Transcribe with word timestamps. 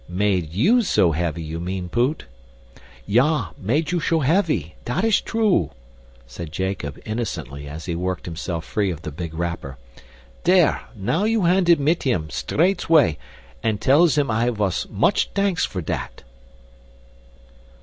"Made 0.09 0.51
YOU 0.51 0.81
so 0.81 1.11
heavy, 1.11 1.43
you 1.43 1.59
mean, 1.59 1.87
Poot?" 1.87 2.25
"Ya, 3.05 3.49
made 3.55 3.91
you 3.91 3.99
sho 3.99 4.21
heavy 4.21 4.73
dat 4.83 5.03
ish 5.05 5.21
true," 5.21 5.69
said 6.25 6.51
Jacob 6.51 6.97
innocently 7.05 7.69
as 7.69 7.85
he 7.85 7.93
worked 7.93 8.25
himself 8.25 8.65
free 8.65 8.89
of 8.89 9.03
the 9.03 9.11
big 9.11 9.35
wrapper. 9.35 9.77
"Dere, 10.43 10.81
now 10.95 11.25
you 11.25 11.43
hands 11.43 11.69
it 11.69 11.79
mit 11.79 12.01
him, 12.01 12.31
straits 12.31 12.89
way, 12.89 13.19
and 13.61 13.79
tells 13.79 14.17
him 14.17 14.31
I 14.31 14.49
vos 14.49 14.87
much 14.89 15.31
tanks 15.35 15.65
for 15.65 15.81
dat." 15.83 16.23